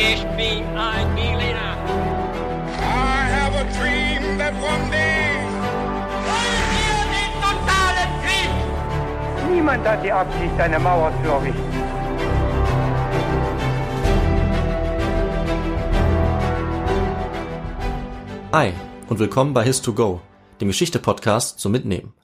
Ich 0.00 0.22
bin 0.36 0.62
ein 0.78 1.12
Berliner. 1.16 1.76
I 2.78 3.26
have 3.34 3.52
a 3.56 3.64
dream 3.76 4.38
that 4.38 4.54
one 4.62 4.88
day. 4.92 5.42
Wollen 6.28 6.66
wir 6.78 7.00
den 7.16 7.32
totalen 7.42 8.10
Krieg? 8.22 9.50
Niemand 9.52 9.84
hat 9.84 10.04
die 10.04 10.12
Absicht, 10.12 10.60
eine 10.60 10.78
Mauer 10.78 11.12
zu 11.20 11.28
errichten. 11.28 11.72
Hi 18.52 18.72
und 19.08 19.18
willkommen 19.18 19.52
bei 19.52 19.64
His2Go, 19.64 20.20
dem 20.60 20.68
Geschichte-Podcast 20.68 21.58
zum 21.58 21.72
Mitnehmen. 21.72 22.14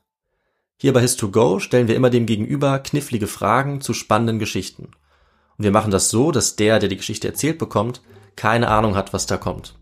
Hier 0.80 0.92
bei 0.92 1.00
His2Go 1.00 1.58
stellen 1.58 1.88
wir 1.88 1.96
immer 1.96 2.10
dem 2.10 2.26
Gegenüber 2.26 2.78
knifflige 2.78 3.26
Fragen 3.26 3.80
zu 3.80 3.94
spannenden 3.94 4.38
Geschichten. 4.38 4.92
Und 5.58 5.64
wir 5.64 5.70
machen 5.70 5.90
das 5.90 6.10
so, 6.10 6.30
dass 6.30 6.56
der, 6.56 6.78
der 6.78 6.88
die 6.88 6.96
Geschichte 6.96 7.28
erzählt 7.28 7.58
bekommt, 7.58 8.00
keine 8.36 8.68
Ahnung 8.68 8.96
hat, 8.96 9.12
was 9.12 9.26
da 9.26 9.36
kommt. 9.36 9.74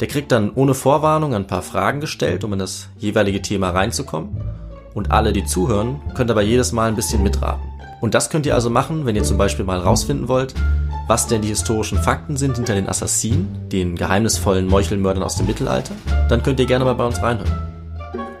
Der 0.00 0.08
kriegt 0.08 0.32
dann 0.32 0.52
ohne 0.52 0.74
Vorwarnung 0.74 1.34
ein 1.34 1.46
paar 1.46 1.62
Fragen 1.62 2.00
gestellt, 2.00 2.44
um 2.44 2.52
in 2.52 2.58
das 2.58 2.88
jeweilige 2.98 3.42
Thema 3.42 3.70
reinzukommen. 3.70 4.40
Und 4.92 5.10
alle, 5.10 5.32
die 5.32 5.44
zuhören, 5.44 6.00
können 6.14 6.28
dabei 6.28 6.42
jedes 6.42 6.72
Mal 6.72 6.88
ein 6.88 6.96
bisschen 6.96 7.22
mitraten. 7.22 7.62
Und 8.00 8.14
das 8.14 8.30
könnt 8.30 8.46
ihr 8.46 8.54
also 8.54 8.70
machen, 8.70 9.06
wenn 9.06 9.16
ihr 9.16 9.24
zum 9.24 9.38
Beispiel 9.38 9.64
mal 9.64 9.78
rausfinden 9.78 10.28
wollt, 10.28 10.54
was 11.06 11.26
denn 11.26 11.42
die 11.42 11.48
historischen 11.48 11.98
Fakten 11.98 12.36
sind 12.36 12.56
hinter 12.56 12.74
den 12.74 12.88
Assassinen, 12.88 13.68
den 13.70 13.96
geheimnisvollen 13.96 14.66
Meuchelmördern 14.66 15.22
aus 15.22 15.36
dem 15.36 15.46
Mittelalter, 15.46 15.94
dann 16.28 16.42
könnt 16.42 16.60
ihr 16.60 16.66
gerne 16.66 16.84
mal 16.84 16.94
bei 16.94 17.06
uns 17.06 17.22
reinhören. 17.22 17.73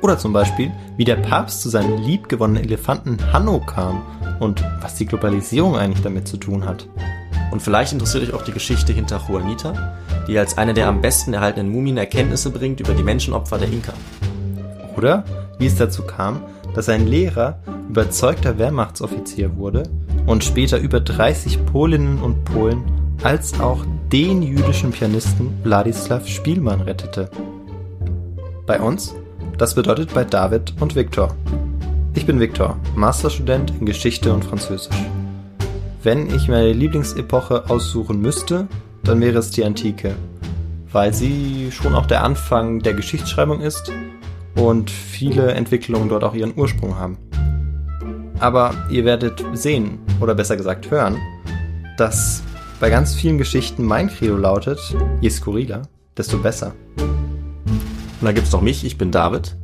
Oder 0.04 0.18
zum 0.18 0.34
Beispiel, 0.34 0.70
wie 0.98 1.06
der 1.06 1.16
Papst 1.16 1.62
zu 1.62 1.70
seinem 1.70 1.96
liebgewonnenen 1.96 2.62
Elefanten 2.62 3.16
Hanno 3.32 3.58
kam 3.58 4.02
und 4.38 4.62
was 4.82 4.96
die 4.96 5.06
Globalisierung 5.06 5.78
eigentlich 5.78 6.02
damit 6.02 6.28
zu 6.28 6.36
tun 6.36 6.66
hat. 6.66 6.86
Und 7.50 7.62
vielleicht 7.62 7.94
interessiert 7.94 8.24
euch 8.24 8.34
auch 8.34 8.44
die 8.44 8.52
Geschichte 8.52 8.92
hinter 8.92 9.22
Juanita, 9.26 9.96
die 10.28 10.38
als 10.38 10.58
eine 10.58 10.74
der 10.74 10.88
am 10.88 11.00
besten 11.00 11.32
erhaltenen 11.32 11.72
Mumien 11.72 11.96
Erkenntnisse 11.96 12.50
bringt 12.50 12.80
über 12.80 12.92
die 12.92 13.02
Menschenopfer 13.02 13.56
der 13.56 13.68
Inka. 13.68 13.94
Oder 14.94 15.24
wie 15.58 15.64
es 15.64 15.76
dazu 15.76 16.02
kam, 16.02 16.42
dass 16.74 16.90
ein 16.90 17.06
Lehrer 17.06 17.60
überzeugter 17.88 18.58
Wehrmachtsoffizier 18.58 19.56
wurde 19.56 19.84
und 20.26 20.44
später 20.44 20.80
über 20.80 21.00
30 21.00 21.64
Polinnen 21.64 22.20
und 22.20 22.44
Polen 22.44 22.84
als 23.22 23.58
auch 23.58 23.86
den 24.12 24.42
jüdischen 24.42 24.90
Pianisten 24.90 25.54
Wladislaw 25.62 26.26
Spielmann 26.26 26.82
rettete. 26.82 27.30
Bei 28.66 28.78
uns? 28.78 29.14
Das 29.56 29.76
bedeutet 29.76 30.12
bei 30.12 30.24
David 30.24 30.74
und 30.80 30.96
Viktor. 30.96 31.32
Ich 32.14 32.26
bin 32.26 32.40
Viktor, 32.40 32.76
Masterstudent 32.96 33.72
in 33.78 33.86
Geschichte 33.86 34.32
und 34.32 34.44
Französisch. 34.44 34.96
Wenn 36.02 36.28
ich 36.34 36.48
meine 36.48 36.72
Lieblingsepoche 36.72 37.70
aussuchen 37.70 38.20
müsste, 38.20 38.66
dann 39.04 39.20
wäre 39.20 39.38
es 39.38 39.52
die 39.52 39.64
Antike, 39.64 40.16
weil 40.90 41.14
sie 41.14 41.70
schon 41.70 41.94
auch 41.94 42.06
der 42.06 42.24
Anfang 42.24 42.80
der 42.80 42.94
Geschichtsschreibung 42.94 43.60
ist 43.60 43.92
und 44.56 44.90
viele 44.90 45.52
Entwicklungen 45.52 46.08
dort 46.08 46.24
auch 46.24 46.34
ihren 46.34 46.56
Ursprung 46.56 46.98
haben. 46.98 47.16
Aber 48.40 48.74
ihr 48.90 49.04
werdet 49.04 49.44
sehen, 49.52 50.00
oder 50.20 50.34
besser 50.34 50.56
gesagt 50.56 50.90
hören, 50.90 51.16
dass 51.96 52.42
bei 52.80 52.90
ganz 52.90 53.14
vielen 53.14 53.38
Geschichten 53.38 53.84
mein 53.84 54.08
Credo 54.08 54.36
lautet, 54.36 54.80
je 55.20 55.30
skurriler, 55.30 55.82
desto 56.16 56.38
besser. 56.38 56.74
Und 58.24 58.28
dann 58.28 58.36
gibt's 58.36 58.52
noch 58.52 58.62
mich, 58.62 58.86
ich 58.86 58.96
bin 58.96 59.10
David. 59.10 59.54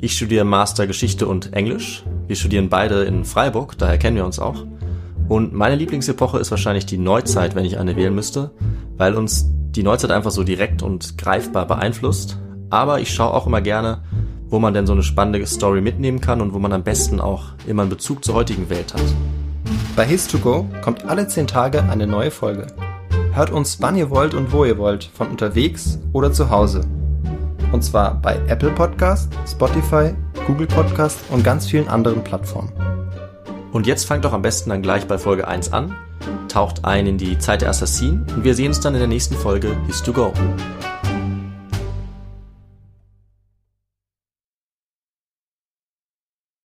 Ich 0.00 0.16
studiere 0.16 0.46
Master 0.46 0.86
Geschichte 0.86 1.26
und 1.28 1.52
Englisch. 1.52 2.02
Wir 2.26 2.34
studieren 2.34 2.70
beide 2.70 3.04
in 3.04 3.26
Freiburg, 3.26 3.76
daher 3.76 3.98
kennen 3.98 4.16
wir 4.16 4.24
uns 4.24 4.38
auch. 4.38 4.64
Und 5.28 5.52
meine 5.52 5.76
Lieblingsepoche 5.76 6.38
ist 6.38 6.50
wahrscheinlich 6.50 6.86
die 6.86 6.96
Neuzeit, 6.96 7.54
wenn 7.54 7.66
ich 7.66 7.76
eine 7.76 7.94
wählen 7.94 8.14
müsste, 8.14 8.52
weil 8.96 9.16
uns 9.16 9.50
die 9.50 9.82
Neuzeit 9.82 10.12
einfach 10.12 10.30
so 10.30 10.44
direkt 10.44 10.82
und 10.82 11.18
greifbar 11.18 11.66
beeinflusst. 11.66 12.38
Aber 12.70 13.00
ich 13.00 13.12
schaue 13.12 13.34
auch 13.34 13.46
immer 13.46 13.60
gerne, 13.60 13.98
wo 14.48 14.58
man 14.60 14.72
denn 14.72 14.86
so 14.86 14.94
eine 14.94 15.02
spannende 15.02 15.46
Story 15.46 15.82
mitnehmen 15.82 16.22
kann 16.22 16.40
und 16.40 16.54
wo 16.54 16.58
man 16.58 16.72
am 16.72 16.84
besten 16.84 17.20
auch 17.20 17.48
immer 17.66 17.82
einen 17.82 17.90
Bezug 17.90 18.24
zur 18.24 18.34
heutigen 18.34 18.70
Welt 18.70 18.94
hat. 18.94 19.04
Bei 19.94 20.06
His2Go 20.06 20.80
kommt 20.80 21.04
alle 21.04 21.28
10 21.28 21.48
Tage 21.48 21.82
eine 21.82 22.06
neue 22.06 22.30
Folge. 22.30 22.68
Hört 23.32 23.50
uns 23.50 23.82
wann 23.82 23.94
ihr 23.94 24.08
wollt 24.08 24.32
und 24.32 24.52
wo 24.52 24.64
ihr 24.64 24.78
wollt, 24.78 25.04
von 25.04 25.28
unterwegs 25.28 25.98
oder 26.14 26.32
zu 26.32 26.48
Hause. 26.48 26.80
Und 27.72 27.82
zwar 27.82 28.14
bei 28.14 28.36
Apple 28.46 28.70
Podcast, 28.70 29.32
Spotify, 29.46 30.14
Google 30.46 30.66
Podcast 30.66 31.18
und 31.30 31.44
ganz 31.44 31.66
vielen 31.66 31.88
anderen 31.88 32.22
Plattformen. 32.22 32.72
Und 33.72 33.86
jetzt 33.86 34.04
fangt 34.04 34.24
doch 34.24 34.32
am 34.32 34.42
besten 34.42 34.70
dann 34.70 34.82
gleich 34.82 35.06
bei 35.06 35.18
Folge 35.18 35.46
1 35.46 35.72
an, 35.72 35.94
taucht 36.48 36.84
ein 36.84 37.06
in 37.06 37.18
die 37.18 37.38
Zeit 37.38 37.62
der 37.62 37.68
Assassinen 37.68 38.26
und 38.34 38.44
wir 38.44 38.54
sehen 38.54 38.68
uns 38.68 38.80
dann 38.80 38.94
in 38.94 39.00
der 39.00 39.08
nächsten 39.08 39.34
Folge 39.34 39.76
His2Go. 39.88 40.32